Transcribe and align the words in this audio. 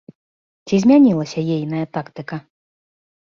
Ці 0.69 0.75
змянілася 0.85 1.39
ейная 1.57 1.83
тактыка? 1.97 2.39